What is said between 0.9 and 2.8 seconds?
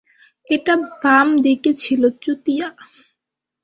বামদিকে ছিল, চুতিয়া!